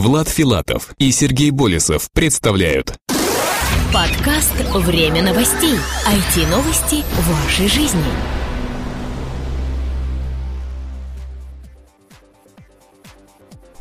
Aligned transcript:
Влад 0.00 0.30
Филатов 0.30 0.94
и 0.96 1.12
Сергей 1.12 1.50
Болесов 1.50 2.10
представляют 2.10 2.94
Подкаст 3.92 4.54
«Время 4.72 5.22
новостей». 5.22 5.74
IT-новости 6.06 7.04
вашей 7.28 7.68
жизни. 7.68 8.00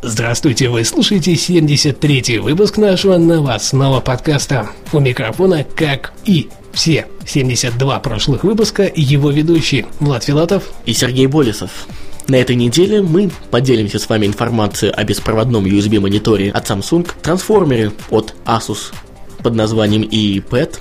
Здравствуйте, 0.01 0.67
вы 0.67 0.83
слушаете 0.83 1.35
73-й 1.35 2.39
выпуск 2.39 2.75
нашего 2.75 3.17
новостного 3.17 4.01
подкаста. 4.01 4.71
У 4.91 4.99
микрофона, 4.99 5.63
как 5.63 6.11
и 6.25 6.49
все 6.73 7.07
72 7.25 7.97
прошлых 8.01 8.43
выпуска, 8.43 8.91
его 8.93 9.31
ведущий 9.31 9.85
Влад 10.01 10.25
Филатов 10.25 10.69
и 10.85 10.91
Сергей 10.91 11.27
Болесов. 11.27 11.87
На 12.29 12.35
этой 12.35 12.55
неделе 12.55 13.01
мы 13.01 13.31
поделимся 13.49 13.97
с 13.97 14.07
вами 14.07 14.27
информацией 14.27 14.91
о 14.91 15.03
беспроводном 15.03 15.65
USB-мониторе 15.65 16.51
от 16.51 16.69
Samsung, 16.69 17.09
трансформере 17.23 17.91
от 18.11 18.35
Asus 18.45 18.93
под 19.41 19.55
названием 19.55 20.03
EEPad, 20.03 20.77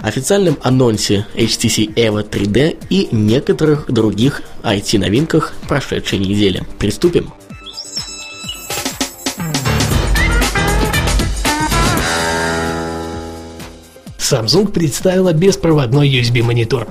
официальном 0.00 0.58
анонсе 0.62 1.26
HTC 1.34 1.94
Evo 1.94 2.22
3D 2.22 2.76
и 2.88 3.08
некоторых 3.10 3.90
других 3.90 4.42
IT-новинках 4.62 5.54
прошедшей 5.66 6.20
недели. 6.20 6.62
Приступим. 6.78 7.32
Samsung 14.32 14.72
представила 14.72 15.34
беспроводной 15.34 16.08
USB-монитор. 16.08 16.88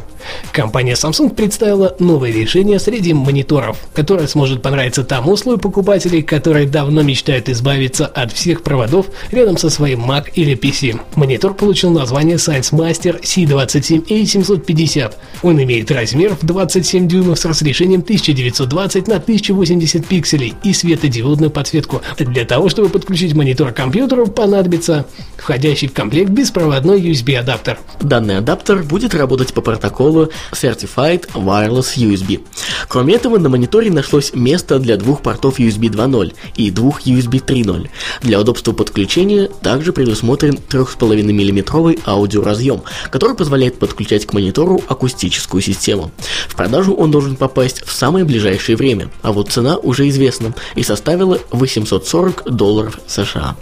Компания 0.52 0.94
Samsung 0.94 1.34
представила 1.34 1.96
новое 1.98 2.32
решение 2.32 2.80
среди 2.80 3.14
мониторов, 3.14 3.80
которое 3.94 4.28
сможет 4.28 4.62
понравиться 4.62 5.04
тому 5.04 5.36
слою 5.36 5.58
покупателей, 5.58 6.22
которые 6.22 6.68
давно 6.68 7.02
мечтают 7.02 7.50
избавиться 7.50 8.06
от 8.06 8.32
всех 8.32 8.62
проводов 8.62 9.08
рядом 9.32 9.58
со 9.58 9.72
своим 9.72 10.06
Mac 10.10 10.26
или 10.36 10.56
PC. 10.56 11.00
Монитор 11.16 11.56
получил 11.56 11.90
название 11.90 12.36
Science 12.36 12.72
Master 12.72 13.20
C27A750. 13.22 15.14
Он 15.42 15.64
имеет 15.64 15.90
размер 15.90 16.36
в 16.40 16.46
27 16.46 17.08
дюймов 17.08 17.40
с 17.40 17.46
разрешением 17.46 18.02
1920 18.02 19.08
на 19.08 19.16
1080 19.16 20.06
пикселей 20.06 20.54
и 20.64 20.74
светодиодную 20.74 21.50
подсветку. 21.50 22.04
Для 22.20 22.46
того, 22.46 22.70
чтобы 22.70 22.90
подключить 22.90 23.34
монитор 23.34 23.72
к 23.72 23.78
компьютеру, 23.78 24.28
понадобится 24.28 25.08
входящий 25.38 25.88
в 25.88 25.94
комплект 25.94 26.30
беспроводной 26.30 27.02
USB-адаптер. 27.32 27.78
Данный 28.02 28.38
адаптер 28.38 28.84
будет 28.84 29.14
работать 29.14 29.54
по 29.54 29.62
протоколу 29.62 30.30
Certified 30.52 31.32
Wireless 31.34 31.96
USB. 31.98 32.42
Кроме 32.88 33.16
этого, 33.16 33.38
на 33.38 33.50
мониторе 33.50 33.92
нашлось 33.92 34.34
место 34.34 34.80
для 34.80 34.98
двух 34.98 35.22
портов 35.22 35.60
USB 35.60 35.90
2.0 35.90 36.34
и 36.56 36.72
двух 36.72 37.02
USB 37.02 37.44
3.0. 37.44 37.90
Для 38.22 38.40
удобства 38.40 38.74
подключения 38.74 39.50
также 39.62 39.94
предусмотрен 39.94 40.60
3,5 40.70 41.24
мм 41.24 41.96
аудиоразъем, 42.06 42.84
который 43.10 43.36
позволяет 43.36 43.80
подключать 43.80 44.26
к 44.26 44.34
монитору 44.34 44.82
акустическую 44.88 45.62
систему. 45.62 46.12
В 46.48 46.56
продажу 46.56 46.94
он 46.94 47.12
должен 47.12 47.36
попасть 47.36 47.86
в 47.86 47.92
самое 47.92 48.26
ближайшее 48.26 48.76
время, 48.76 49.10
а 49.22 49.32
вот 49.32 49.50
цена 49.52 49.78
уже 49.78 50.08
известна 50.10 50.54
и 50.76 50.84
составила 50.84 51.40
840 51.52 52.52
долларов 52.52 53.00
США. 53.08 53.56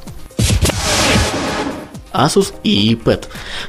Asus 2.13 2.53
и 2.63 2.93
iPad. 2.93 3.25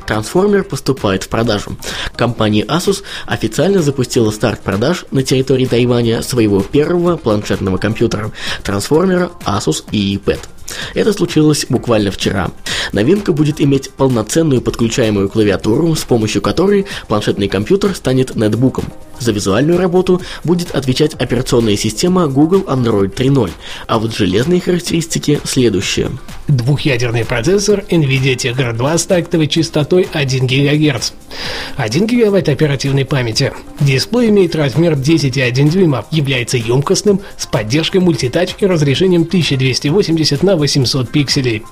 Трансформер 0.06 0.64
поступает 0.64 1.24
в 1.24 1.28
продажу. 1.28 1.76
Компания 2.16 2.64
Asus 2.64 3.02
официально 3.26 3.82
запустила 3.82 4.30
старт 4.30 4.60
продаж 4.60 5.04
на 5.10 5.22
территории 5.22 5.66
Тайваня 5.66 6.22
своего 6.22 6.60
первого 6.60 7.16
планшетного 7.16 7.78
компьютера 7.78 8.32
трансформера 8.62 9.30
Asus 9.44 9.84
и 9.90 10.16
iPad. 10.16 10.40
Это 10.94 11.12
случилось 11.12 11.66
буквально 11.68 12.10
вчера. 12.10 12.50
Новинка 12.92 13.32
будет 13.32 13.60
иметь 13.60 13.90
полноценную 13.90 14.62
подключаемую 14.62 15.28
клавиатуру, 15.28 15.94
с 15.94 16.04
помощью 16.04 16.42
которой 16.42 16.86
планшетный 17.08 17.48
компьютер 17.48 17.94
станет 17.94 18.34
нетбуком. 18.36 18.84
За 19.20 19.32
визуальную 19.32 19.78
работу 19.78 20.22
будет 20.44 20.74
отвечать 20.74 21.14
операционная 21.14 21.76
система 21.76 22.26
Google 22.26 22.64
Android 22.66 23.14
3.0, 23.14 23.50
а 23.86 23.98
вот 23.98 24.16
железные 24.16 24.62
характеристики 24.62 25.40
следующие. 25.44 26.10
Двухъядерный 26.48 27.26
процессор 27.26 27.84
NVIDIA 27.90 28.34
Tegra 28.34 28.72
2 28.72 28.98
с 28.98 29.04
тактовой 29.04 29.46
частотой 29.46 30.08
1 30.10 30.46
ГГц. 30.46 31.12
1 31.76 32.06
ГБ 32.06 32.38
оперативной 32.50 33.04
памяти. 33.04 33.52
Дисплей 33.78 34.30
имеет 34.30 34.56
размер 34.56 34.94
10,1 34.94 35.68
дюйма, 35.68 36.06
является 36.10 36.56
емкостным, 36.56 37.20
с 37.36 37.46
поддержкой 37.46 37.98
мультитач 37.98 38.56
и 38.58 38.66
разрешением 38.66 39.22
1280 39.22 40.42
на 40.42 40.56
800 40.56 41.10
пикселей. 41.10 41.62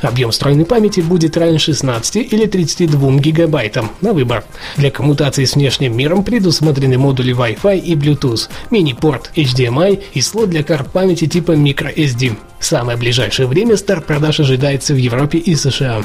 Объем 0.00 0.32
встроенной 0.54 0.66
памяти 0.66 1.00
будет 1.00 1.36
равен 1.36 1.58
16 1.58 2.32
или 2.32 2.46
32 2.46 3.16
гигабайтам 3.16 3.90
на 4.00 4.12
выбор. 4.12 4.44
Для 4.76 4.90
коммутации 4.90 5.44
с 5.44 5.54
внешним 5.54 5.96
миром 5.96 6.22
предусмотрены 6.22 6.96
модули 6.96 7.34
Wi-Fi 7.34 7.78
и 7.78 7.94
Bluetooth, 7.94 8.48
мини-порт 8.70 9.32
HDMI 9.34 10.02
и 10.14 10.20
слот 10.20 10.50
для 10.50 10.62
карт 10.62 10.92
памяти 10.92 11.26
типа 11.26 11.52
microSD. 11.52 12.36
В 12.58 12.64
самое 12.64 12.96
ближайшее 12.96 13.48
время 13.48 13.76
старт 13.76 14.06
продаж 14.06 14.40
ожидается 14.40 14.94
в 14.94 14.96
Европе 14.96 15.38
и 15.38 15.56
США. 15.56 16.04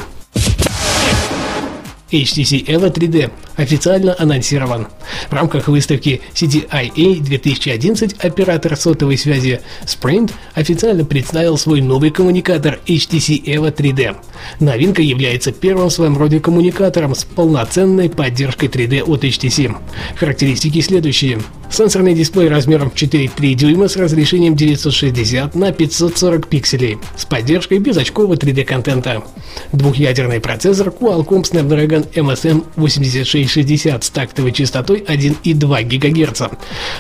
HTC 2.11 2.65
Evo 2.65 2.91
3D 2.91 3.31
официально 3.55 4.15
анонсирован. 4.17 4.87
В 5.29 5.33
рамках 5.33 5.67
выставки 5.67 6.21
CDIA 6.33 7.19
2011 7.19 8.19
оператор 8.19 8.75
сотовой 8.75 9.17
связи 9.17 9.61
Sprint 9.85 10.31
официально 10.53 11.05
представил 11.05 11.57
свой 11.57 11.81
новый 11.81 12.11
коммуникатор 12.11 12.79
HTC 12.85 13.43
Evo 13.43 13.73
3D. 13.73 14.15
Новинка 14.59 15.01
является 15.01 15.51
первым 15.51 15.89
в 15.89 15.93
своем 15.93 16.17
роде 16.17 16.39
коммуникатором 16.39 17.15
с 17.15 17.23
полноценной 17.25 18.09
поддержкой 18.09 18.69
3D 18.69 19.03
от 19.03 19.23
HTC. 19.23 19.75
Характеристики 20.15 20.81
следующие. 20.81 21.39
Сенсорный 21.72 22.16
дисплей 22.16 22.50
размером 22.50 22.91
4,3 22.94 23.53
дюйма 23.53 23.88
с 23.88 23.96
разрешением 23.96 24.56
960 24.56 25.53
на 25.56 25.72
540 25.72 26.47
пикселей 26.47 26.97
с 27.16 27.25
поддержкой 27.25 27.78
безочкового 27.78 28.34
3D 28.34 28.63
контента. 28.66 29.24
Двухъядерный 29.72 30.40
процессор 30.40 30.88
Qualcomm 30.88 31.44
Snapdragon 31.44 32.12
MSM 32.13 32.66
8660 32.75 34.03
с 34.03 34.09
тактовой 34.09 34.52
частотой 34.52 35.06
1,2 35.07 35.84
ГГц, 35.84 36.41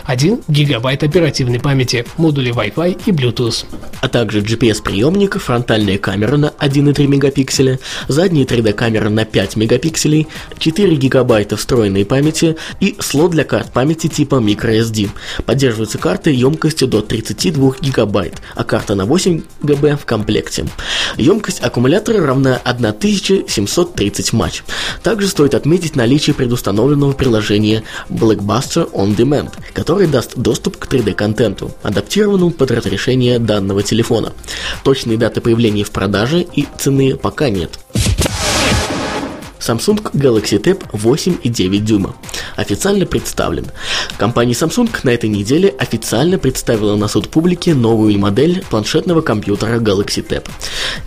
1 0.05 0.39
ГБ 0.47 0.89
оперативной 0.91 1.59
памяти, 1.59 2.05
модули 2.17 2.51
Wi-Fi 2.53 3.01
и 3.05 3.11
Bluetooth. 3.11 3.65
А 4.01 4.07
также 4.07 4.41
GPS-приемник, 4.41 5.39
фронтальная 5.39 5.97
камера 5.97 6.37
на 6.37 6.53
1,3 6.59 7.07
мегапикселя, 7.07 7.79
задняя 8.07 8.45
3D-камера 8.45 9.09
на 9.09 9.25
5 9.25 9.55
мегапикселей, 9.55 10.27
4 10.57 10.95
гигабайта 10.95 11.57
встроенной 11.57 12.05
памяти 12.05 12.55
и 12.79 12.95
слот 12.99 13.31
для 13.31 13.43
карт 13.43 13.71
памяти 13.73 14.07
типа 14.07 14.35
micro 14.35 14.58
microSD. 14.59 15.09
Поддерживаются 15.45 15.97
карты 15.97 16.31
емкостью 16.31 16.87
до 16.87 17.01
32 17.01 17.75
гигабайт, 17.81 18.41
а 18.55 18.63
карта 18.63 18.95
на 18.95 19.05
8 19.05 19.43
ГБ 19.61 19.97
в 19.97 20.05
комплекте. 20.05 20.67
Емкость 21.17 21.61
аккумулятора 21.61 22.25
равна 22.25 22.59
1730 22.63 24.33
матч. 24.33 24.63
Также 25.03 25.27
стоит 25.27 25.53
отметить 25.53 25.95
наличие 25.95 26.33
предустановленного 26.33 27.13
приложения 27.13 27.83
Blackbuster 28.09 28.91
On 28.91 29.15
Demand, 29.15 29.51
которое 29.73 30.07
даст 30.07 30.37
доступ 30.37 30.77
к 30.77 30.87
3D-контенту, 30.87 31.71
адаптированному 31.83 32.51
под 32.51 32.71
разрешение 32.71 33.39
данного 33.39 33.83
телефона. 33.83 34.33
Точные 34.83 35.17
даты 35.17 35.41
появления 35.41 35.83
в 35.83 35.91
продаже 35.91 36.41
и 36.41 36.67
цены 36.77 37.15
пока 37.15 37.49
нет. 37.49 37.79
Samsung 39.59 40.01
Galaxy 40.13 40.59
Tab 40.59 40.89
8,9 40.93 41.79
дюйма. 41.79 42.15
Официально 42.55 43.05
представлен. 43.05 43.65
Компания 44.17 44.53
Samsung 44.53 44.89
на 45.03 45.09
этой 45.09 45.29
неделе 45.29 45.69
официально 45.77 46.37
представила 46.37 46.95
на 46.95 47.07
суд 47.07 47.29
публики 47.29 47.71
новую 47.71 48.17
модель 48.19 48.63
планшетного 48.69 49.21
компьютера 49.21 49.79
Galaxy 49.79 50.25
Tab. 50.25 50.47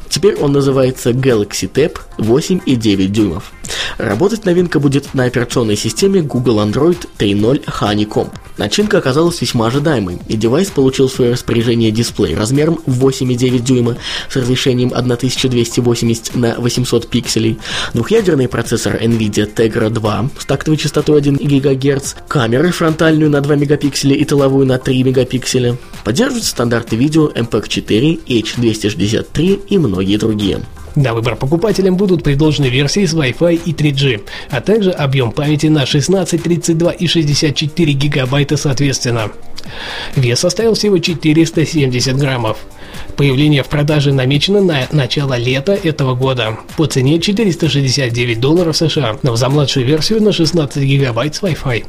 Теперь 0.09 0.37
он 0.37 0.53
называется 0.53 1.11
Galaxy 1.11 1.71
Tab 1.73 1.99
8,9 2.19 3.07
дюймов. 3.07 3.53
Работать 3.99 4.45
новинка 4.45 4.79
будет 4.81 5.15
на 5.15 5.25
операционной 5.25 5.77
системе 5.77 6.23
Google 6.23 6.61
Android 6.61 6.99
3.0 7.19 7.65
Honeycomb. 7.65 8.31
Начинка 8.59 8.99
оказалась 8.99 9.41
весьма 9.41 9.69
ожидаемой, 9.69 10.19
и 10.29 10.37
девайс 10.37 10.69
получил 10.69 11.09
в 11.09 11.13
свое 11.13 11.33
распоряжение 11.33 11.91
дисплей 11.91 12.35
размером 12.35 12.81
8,9 12.87 13.59
дюйма 13.61 13.97
с 14.29 14.37
разрешением 14.37 14.93
1280 14.95 16.35
на 16.35 16.57
800 16.59 17.09
пикселей, 17.09 17.59
двухъядерный 17.95 18.49
процессор 18.49 18.97
NVIDIA 18.97 19.53
Tegra 19.53 19.89
2 19.89 20.31
с 20.39 20.45
тактовой 20.45 20.77
частотой 20.77 21.19
1 21.37 21.61
ГГц, 21.61 22.15
камеры 22.29 22.71
фронтальную 22.71 23.31
на 23.31 23.41
2 23.41 23.57
мегапикселя 23.57 24.15
и 24.15 24.25
тыловую 24.25 24.67
на 24.67 24.79
3 24.79 25.03
мегапикселя, 25.05 25.77
поддерживают 26.05 26.45
стандарты 26.45 26.97
видео 26.97 27.29
MPEG-4, 27.29 28.21
H263 28.27 29.67
и 29.69 29.79
многие 29.79 30.17
другие. 30.17 30.61
На 30.95 31.15
выбор 31.15 31.37
покупателям 31.37 31.97
будут 31.97 32.23
предложены 32.23 32.67
версии 32.67 33.07
с 33.07 33.15
Wi-Fi 33.15 33.63
и 33.65 33.73
3G, 33.73 34.23
а 34.51 34.61
также 34.61 34.91
объем 34.91 35.33
памяти 35.33 35.67
на 35.67 35.87
16, 35.87 36.43
32 36.43 36.91
и 36.93 37.07
64 37.07 37.93
гигабайта 37.93 38.57
соответственно. 38.57 39.33
Вес 40.17 40.41
составил 40.41 40.75
всего 40.75 40.99
470 40.99 42.17
граммов. 42.17 42.59
По 43.23 43.27
Появление 43.27 43.63
в 43.63 43.69
продаже 43.69 44.13
намечено 44.13 44.61
на 44.61 44.89
начало 44.91 45.35
лета 45.35 45.75
этого 45.75 46.17
года 46.17 46.59
по 46.77 46.87
цене 46.87 47.21
469 47.21 48.41
долларов 48.41 48.77
США, 48.77 49.17
но 49.23 49.37
за 49.37 49.49
младшую 49.49 49.87
версию 49.87 50.21
на 50.25 50.33
16 50.33 50.83
гигабайт 50.83 51.37
с 51.37 51.41
Wi-Fi. 51.41 51.87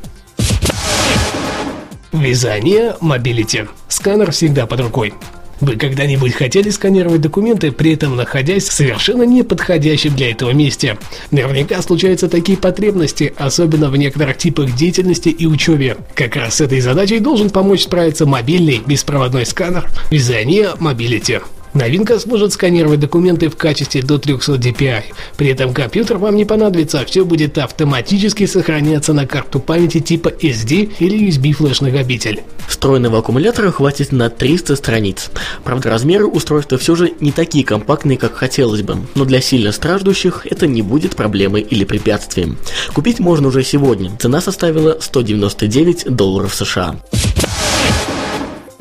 Вязание 2.12 2.96
Mobility. 3.02 3.68
Сканер 3.88 4.30
всегда 4.30 4.68
под 4.68 4.82
рукой. 4.82 5.16
Вы 5.64 5.78
когда-нибудь 5.78 6.34
хотели 6.34 6.70
сканировать 6.70 7.22
документы, 7.22 7.72
при 7.72 7.94
этом 7.94 8.18
находясь 8.18 8.68
в 8.68 8.74
совершенно 8.74 9.24
неподходящем 9.24 10.14
для 10.14 10.32
этого 10.32 10.52
месте? 10.52 10.98
Наверняка 11.32 11.82
случаются 11.82 12.28
такие 12.28 12.58
потребности, 12.58 13.34
особенно 13.38 13.90
в 13.90 13.96
некоторых 13.96 14.38
типах 14.38 14.76
деятельности 14.76 15.30
и 15.30 15.46
учебе. 15.46 15.96
Как 16.16 16.36
раз 16.36 16.56
с 16.56 16.62
этой 16.62 16.82
задачей 16.82 17.20
должен 17.20 17.50
помочь 17.50 17.84
справиться 17.84 18.26
мобильный 18.26 18.82
беспроводной 18.86 19.46
сканер 19.46 19.90
Вязание 20.12 20.72
Mobility. 20.82 21.42
Новинка 21.74 22.20
сможет 22.20 22.54
сканировать 22.54 23.00
документы 23.00 23.50
в 23.50 23.56
качестве 23.56 24.04
до 24.04 24.20
300 24.20 24.54
dpi. 24.54 25.04
При 25.38 25.48
этом 25.48 25.74
компьютер 25.74 26.18
вам 26.18 26.36
не 26.36 26.46
понадобится, 26.46 27.04
все 27.06 27.26
будет 27.26 27.58
автоматически 27.58 28.46
сохраняться 28.46 29.14
на 29.14 29.26
карту 29.26 29.60
памяти 29.60 30.00
типа 30.00 30.30
SD 30.30 30.94
или 31.00 31.28
USB 31.28 31.54
флеш-накопитель. 31.54 32.44
Встроенного 32.68 33.20
аккумулятора 33.20 33.72
хватит 33.72 34.12
на 34.12 34.30
300 34.30 34.76
страниц. 34.76 35.32
Правда, 35.64 35.90
размеры 35.90 36.28
устройства 36.28 36.78
все 36.78 36.96
же 36.96 37.14
не 37.20 37.32
такие 37.32 37.66
компактные, 37.66 38.18
как 38.18 38.36
хотелось 38.36 38.84
бы, 38.84 38.98
но 39.16 39.26
для 39.26 39.42
сильно 39.42 39.72
страждущих 39.72 40.46
это 40.50 40.68
не 40.68 40.82
будет 40.82 41.16
проблемой 41.16 41.62
или 41.62 41.84
препятствием. 41.86 42.58
Купить 42.94 43.20
можно 43.20 43.48
уже 43.48 43.64
сегодня. 43.64 44.12
Цена 44.20 44.42
составила 44.42 44.98
199 45.00 46.16
долларов 46.16 46.54
США. 46.54 46.98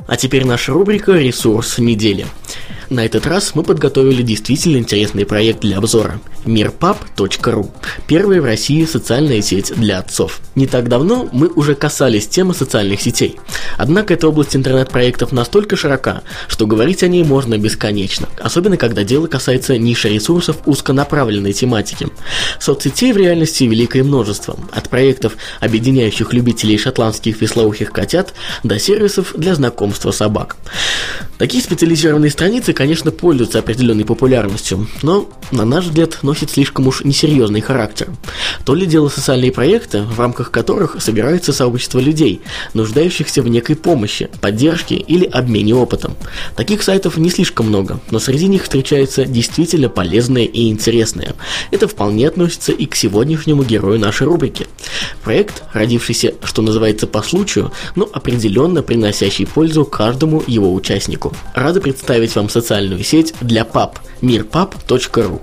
А 0.07 0.17
теперь 0.17 0.45
наша 0.45 0.73
рубрика 0.73 1.13
«Ресурс 1.13 1.79
недели». 1.79 2.27
На 2.93 3.07
этот 3.07 3.27
раз 3.27 3.55
мы 3.55 3.63
подготовили 3.63 4.21
действительно 4.21 4.77
интересный 4.77 5.25
проект 5.25 5.61
для 5.61 5.79
обзора– 5.79 6.21
мирпап.ру– 6.45 7.71
первая 8.07 8.41
в 8.41 8.45
России 8.45 8.85
социальная 8.85 9.43
сеть 9.43 9.73
для 9.77 9.99
отцов. 9.99 10.41
Не 10.55 10.67
так 10.67 10.89
давно 10.89 11.29
мы 11.33 11.49
уже 11.49 11.75
касались 11.75 12.29
темы 12.29 12.55
социальных 12.55 13.01
сетей. 13.01 13.39
Однако 13.77 14.15
эта 14.15 14.29
область 14.29 14.57
интернет-проектов 14.57 15.33
настолько 15.33 15.77
широка, 15.77 16.23
что 16.49 16.67
говорить 16.67 17.03
о 17.03 17.09
ней 17.09 17.25
можно 17.25 17.59
бесконечно, 17.59 18.29
особенно 18.41 18.77
когда 18.77 19.05
дело 19.05 19.27
касается 19.27 19.79
ниши 19.79 20.09
ресурсов 20.09 20.59
узконаправленной 20.67 21.53
тематики. 21.53 22.09
Соцсетей 22.59 23.13
в 23.13 23.17
реальности 23.17 23.65
великое 23.65 24.05
множество, 24.05 24.59
от 24.73 24.89
проектов, 24.89 25.37
объединяющих 25.61 26.33
любителей 26.33 26.79
шотландских 26.79 27.41
веслоухих 27.41 27.93
котят, 27.93 28.35
до 28.63 28.79
сервисов 28.79 29.35
для 29.37 29.55
знакомства 29.55 30.11
собак. 30.11 30.57
Такие 31.39 31.63
специализированные 31.63 32.31
страницы, 32.31 32.73
конечно, 32.73 33.11
пользуются 33.11 33.59
определенной 33.59 34.05
популярностью, 34.05 34.89
но, 35.03 35.29
на 35.51 35.65
наш 35.65 35.87
взгляд, 35.87 36.19
носят 36.33 36.51
слишком 36.51 36.87
уж 36.87 37.05
несерьезный 37.05 37.61
характер. 37.61 38.09
То 38.65 38.75
ли 38.75 38.87
дело 38.87 39.11
социальные 39.11 39.53
проекты, 39.53 40.01
в 40.01 40.19
рамках 40.19 40.51
которых 40.51 40.97
собирается 40.99 41.53
сообщество 41.53 41.99
людей, 41.99 42.41
нуждающихся 42.73 43.43
в 43.43 43.49
некой 43.49 43.77
помощи, 43.77 44.31
поддержке 44.41 44.95
или 44.95 45.27
обмене 45.27 45.75
опытом. 45.75 46.17
Таких 46.57 46.83
сайтов 46.83 47.19
не 47.19 47.29
слишком 47.29 47.67
много, 47.67 48.01
но 48.11 48.19
среди 48.19 48.47
них 48.47 48.63
встречаются 48.63 49.27
действительно 49.27 49.91
полезные 49.91 50.47
и 50.47 50.71
интересные. 50.71 51.35
Это 51.71 51.87
вполне 51.87 52.29
относится 52.29 52.73
и 52.73 52.87
к 52.87 52.97
сегодняшнему 52.97 53.63
герою 53.63 54.01
нашей 54.01 54.27
рубрики. 54.27 54.67
Проект, 55.23 55.65
родившийся, 55.75 56.33
что 56.45 56.63
называется, 56.63 57.07
по 57.07 57.21
случаю, 57.21 57.73
но 57.95 58.09
определенно 58.11 58.83
приносящий 58.83 59.47
пользу 59.47 59.85
каждому 59.85 60.43
его 60.47 60.73
участнику. 60.73 61.35
Рады 61.55 61.83
представить 61.83 62.35
вам 62.37 62.49
социальную 62.49 63.05
сеть 63.05 63.35
для 63.43 63.67
пап 63.67 63.99
мирпап.ру. 64.23 65.43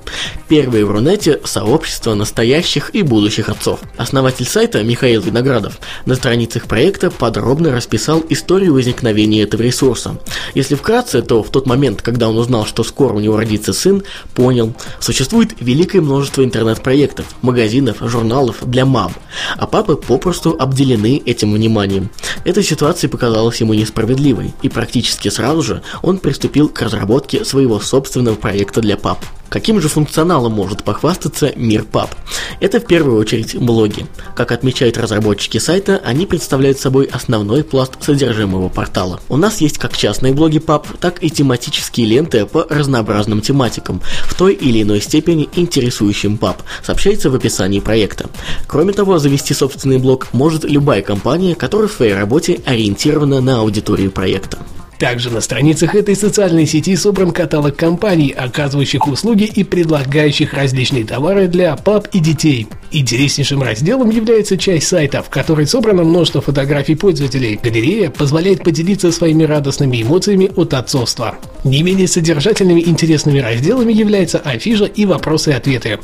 Первое 0.80 0.94
в 0.94 0.96
Рунете 0.96 1.42
сообщество 1.44 2.14
настоящих 2.14 2.96
и 2.96 3.02
будущих 3.02 3.50
отцов. 3.50 3.82
Основатель 3.98 4.46
сайта 4.46 4.82
Михаил 4.82 5.22
Виноградов 5.22 5.78
на 6.06 6.16
страницах 6.16 6.68
проекта 6.68 7.12
подробно 7.12 7.76
расписал 7.76 8.24
историю 8.30 8.76
возникновения 8.76 9.42
этого 9.42 9.62
ресурса. 9.62 10.18
Если 10.56 10.76
вкратце, 10.76 11.22
то 11.22 11.44
в 11.44 11.50
тот 11.50 11.66
момент, 11.66 12.02
когда 12.02 12.30
он 12.30 12.38
узнал, 12.38 12.66
что 12.66 12.86
скоро 12.86 13.14
у 13.14 13.20
него 13.20 13.36
родится 13.36 13.74
сын, 13.74 14.04
понял, 14.34 14.74
существует 15.02 15.50
великое 15.60 16.00
множество 16.00 16.46
интернет-проектов, 16.46 17.26
магазинов, 17.42 17.98
журналов 18.00 18.60
для 18.62 18.86
мам, 18.86 19.12
а 19.58 19.68
папы 19.68 19.98
попросту 19.98 20.56
обделены 20.58 21.22
этим 21.26 21.52
вниманием. 21.52 22.10
Эта 22.46 22.64
ситуация 22.64 23.10
показалась 23.10 23.60
ему 23.60 23.74
несправедливой, 23.74 24.54
и 24.62 24.70
практически 24.70 25.28
сразу 25.28 25.62
же 25.62 25.82
он 26.04 26.20
приступил 26.20 26.70
к 26.70 26.82
разработке 26.82 27.44
своего 27.44 27.82
собственного 27.82 28.36
проекта 28.36 28.80
для 28.80 28.96
пап. 28.96 29.20
Каким 29.50 29.82
же 29.82 29.90
функционалом 29.90 30.54
может 30.54 30.84
похвастаться 30.84 31.52
Мир 31.56 31.84
Пап? 31.84 32.14
Это 32.60 32.80
в 32.80 32.86
первую 32.86 33.18
очередь 33.18 33.56
блоги. 33.56 34.06
Как 34.36 34.52
отмечают 34.52 34.98
разработчики 34.98 35.58
сайта, 35.58 36.00
они 36.06 36.28
представляют 36.28 36.80
собой 36.80 37.06
основной 37.06 37.64
пласт 37.64 37.94
содержимого 38.02 38.70
портала. 38.70 39.20
У 39.28 39.38
нас 39.38 39.60
есть 39.60 39.80
как 39.80 39.98
частные 39.98 40.34
блоги 40.34 40.60
Пап, 40.60 40.88
так 41.00 41.24
и 41.24 41.30
тематические 41.30 42.06
ленты 42.06 42.46
по 42.46 42.68
разнообразным 42.70 43.42
тематикам, 43.42 44.02
в 44.26 44.36
той 44.36 44.54
или 44.54 44.84
иной 44.84 45.02
степени 45.02 45.50
интересующим 45.56 46.38
Пап, 46.38 46.62
сообщается 46.84 47.32
в 47.32 47.36
описании 47.36 47.80
проекта. 47.80 48.30
Кроме 48.68 48.94
того, 48.94 49.18
завести 49.18 49.56
собственный 49.56 49.98
блог 49.98 50.28
может 50.32 50.64
любая 50.64 51.02
компания, 51.02 51.56
которая 51.56 51.88
в 51.88 51.94
своей 51.94 52.14
работе 52.14 52.62
ориентирована 52.66 53.42
на 53.42 53.62
аудиторию 53.62 54.12
проекта. 54.12 54.60
Также 55.00 55.30
на 55.30 55.40
страницах 55.40 55.96
этой 55.96 56.14
социальной 56.14 56.66
сети 56.66 56.98
собран 56.98 57.32
каталог 57.32 57.78
компаний, 57.78 58.36
оказывающих 58.38 59.08
услуги 59.08 59.44
и 59.46 59.64
предлагающих 59.64 60.54
различные 60.54 61.06
товары 61.06 61.48
для 61.48 61.78
пап 61.78 62.10
и 62.12 62.20
детей. 62.20 62.68
Интереснейшим 62.92 63.64
разделом 63.64 64.10
является 64.10 64.58
часть 64.58 64.88
сайта, 64.88 65.24
в 65.24 65.30
которой 65.30 65.68
собрано 65.68 66.04
множество 66.04 66.42
фотографий 66.42 66.96
пользователей. 66.96 67.58
Галерея 67.64 68.10
позволяет 68.10 68.62
поделиться 68.62 69.14
своими 69.14 69.44
радостными 69.44 70.02
эмоциями 70.02 70.52
от 70.54 70.74
отцовства. 70.74 71.38
Не 71.64 71.84
менее 71.84 72.08
содержательными 72.08 72.80
и 72.80 72.90
интересными 72.90 73.40
разделами 73.40 73.92
являются 73.92 74.40
афиша 74.40 74.86
и 74.86 75.06
вопросы 75.06 75.52
и 75.52 75.54
ответы. 75.54 76.00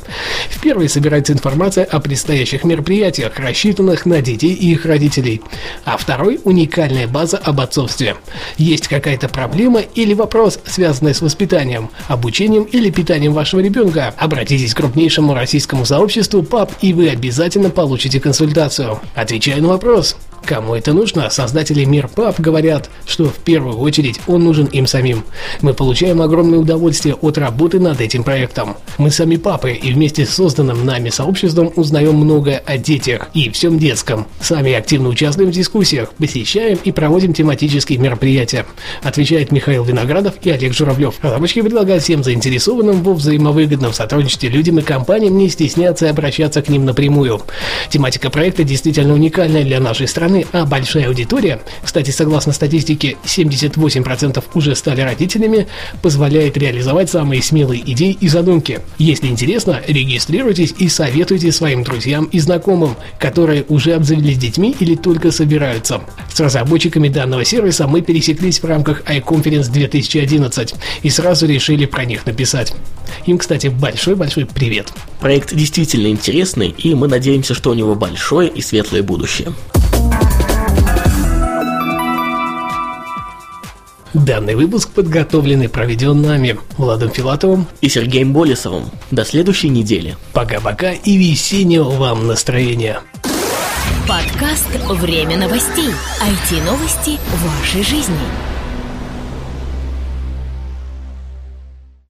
В 0.50 0.60
первой 0.60 0.88
собирается 0.88 1.32
информация 1.32 1.84
о 1.84 2.00
предстоящих 2.00 2.64
мероприятиях, 2.64 3.38
рассчитанных 3.38 4.04
на 4.04 4.20
детей 4.20 4.52
и 4.52 4.72
их 4.72 4.84
родителей, 4.84 5.40
а 5.84 5.96
второй– 5.96 6.40
уникальная 6.44 7.08
база 7.08 7.38
об 7.38 7.60
отцовстве. 7.60 8.16
Есть 8.58 8.88
какая-то 8.88 9.28
проблема 9.28 9.80
или 9.80 10.12
вопрос, 10.12 10.58
связанный 10.66 11.14
с 11.14 11.22
воспитанием, 11.22 11.90
обучением 12.08 12.64
или 12.64 12.90
питанием 12.90 13.32
вашего 13.32 13.60
ребенка, 13.60 14.14
обратитесь 14.18 14.74
к 14.74 14.76
крупнейшему 14.76 15.34
российскому 15.34 15.86
сообществу 15.86 16.42
ПАП 16.42 16.72
и 16.82 16.92
вы 16.92 17.08
обязательно 17.08 17.70
получите 17.70 18.20
консультацию. 18.20 19.00
Отвечая 19.14 19.60
на 19.60 19.68
вопрос, 19.68 20.16
Кому 20.44 20.74
это 20.74 20.92
нужно? 20.92 21.28
Создатели 21.30 21.84
Мир 21.84 22.08
говорят, 22.38 22.90
что 23.06 23.26
в 23.26 23.36
первую 23.36 23.78
очередь 23.78 24.20
он 24.26 24.44
нужен 24.44 24.66
им 24.66 24.86
самим. 24.86 25.24
Мы 25.60 25.74
получаем 25.74 26.22
огромное 26.22 26.58
удовольствие 26.58 27.14
от 27.14 27.38
работы 27.38 27.80
над 27.80 28.00
этим 28.00 28.22
проектом. 28.22 28.76
Мы 28.98 29.10
сами 29.10 29.36
папы 29.36 29.72
и 29.72 29.92
вместе 29.92 30.24
с 30.24 30.30
созданным 30.30 30.84
нами 30.84 31.10
сообществом 31.10 31.72
узнаем 31.76 32.14
многое 32.14 32.62
о 32.64 32.78
детях 32.78 33.28
и 33.34 33.50
всем 33.50 33.78
детском. 33.78 34.26
Сами 34.40 34.72
активно 34.72 35.08
участвуем 35.08 35.50
в 35.50 35.54
дискуссиях, 35.54 36.12
посещаем 36.12 36.78
и 36.84 36.92
проводим 36.92 37.32
тематические 37.32 37.98
мероприятия, 37.98 38.66
отвечает 39.02 39.52
Михаил 39.52 39.84
Виноградов 39.84 40.34
и 40.42 40.50
Олег 40.50 40.72
Журавлев. 40.72 41.14
Разработчики 41.22 41.62
предлагают 41.62 42.02
всем 42.02 42.22
заинтересованным 42.22 43.02
во 43.02 43.14
взаимовыгодном 43.14 43.92
сотрудничестве 43.92 44.48
людям 44.48 44.78
и 44.78 44.82
компаниям 44.82 45.36
не 45.36 45.48
стесняться 45.48 46.06
и 46.06 46.10
обращаться 46.10 46.62
к 46.62 46.68
ним 46.68 46.84
напрямую. 46.84 47.40
Тематика 47.88 48.30
проекта 48.30 48.64
действительно 48.64 49.14
уникальная 49.14 49.64
для 49.64 49.80
нашей 49.80 50.06
страны 50.06 50.25
стороны, 50.26 50.46
а 50.52 50.66
большая 50.66 51.08
аудитория, 51.08 51.60
кстати, 51.82 52.10
согласно 52.10 52.52
статистике, 52.52 53.16
78% 53.24 54.42
уже 54.54 54.74
стали 54.74 55.00
родителями, 55.00 55.68
позволяет 56.02 56.56
реализовать 56.56 57.10
самые 57.10 57.42
смелые 57.42 57.80
идеи 57.92 58.16
и 58.20 58.28
задумки. 58.28 58.80
Если 58.98 59.28
интересно, 59.28 59.80
регистрируйтесь 59.86 60.74
и 60.78 60.88
советуйте 60.88 61.52
своим 61.52 61.84
друзьям 61.84 62.24
и 62.26 62.40
знакомым, 62.40 62.96
которые 63.18 63.64
уже 63.68 63.94
обзавелись 63.94 64.38
детьми 64.38 64.74
или 64.80 64.96
только 64.96 65.30
собираются. 65.30 66.00
С 66.32 66.40
разработчиками 66.40 67.08
данного 67.08 67.44
сервиса 67.44 67.86
мы 67.86 68.02
пересеклись 68.02 68.60
в 68.60 68.64
рамках 68.64 69.02
iConference 69.02 69.70
2011 69.70 70.74
и 71.02 71.10
сразу 71.10 71.46
решили 71.46 71.86
про 71.86 72.04
них 72.04 72.26
написать. 72.26 72.74
Им, 73.26 73.38
кстати, 73.38 73.68
большой-большой 73.68 74.46
привет. 74.46 74.88
Проект 75.20 75.54
действительно 75.54 76.08
интересный, 76.08 76.74
и 76.76 76.94
мы 76.94 77.08
надеемся, 77.08 77.54
что 77.54 77.70
у 77.70 77.74
него 77.74 77.94
большое 77.94 78.48
и 78.48 78.60
светлое 78.60 79.02
будущее. 79.02 79.52
Данный 84.24 84.54
выпуск 84.54 84.88
подготовлен 84.92 85.60
и 85.60 85.66
проведен 85.66 86.22
нами, 86.22 86.58
Владом 86.78 87.10
Филатовым 87.10 87.66
и 87.82 87.90
Сергеем 87.90 88.32
Болесовым. 88.32 88.84
До 89.10 89.26
следующей 89.26 89.68
недели. 89.68 90.16
Пока-пока 90.32 90.92
и 90.92 91.18
весеннего 91.18 91.90
вам 91.90 92.26
настроения. 92.26 93.00
Подкаст 94.08 94.68
«Время 94.88 95.36
новостей». 95.36 95.90
IT-новости 96.22 97.18
вашей 97.44 97.82
жизни. 97.82 98.55